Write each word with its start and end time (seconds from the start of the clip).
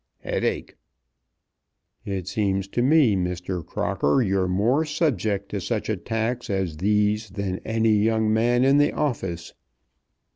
"Headache." 0.21 0.77
"It 2.05 2.27
seems 2.27 2.67
to 2.69 2.81
me, 2.81 3.15
Mr. 3.15 3.63
Crocker, 3.63 4.19
you're 4.23 4.47
more 4.47 4.83
subject 4.83 5.49
to 5.49 5.61
such 5.61 5.89
attacks 5.89 6.49
as 6.49 6.77
these 6.77 7.29
than 7.29 7.59
any 7.63 7.93
young 7.97 8.33
man 8.33 8.63
in 8.63 8.79
the 8.79 8.93
office." 8.93 9.53